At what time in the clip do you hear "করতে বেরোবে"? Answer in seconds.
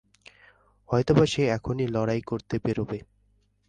2.21-2.99